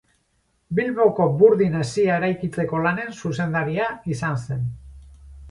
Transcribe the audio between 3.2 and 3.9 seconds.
zuzendari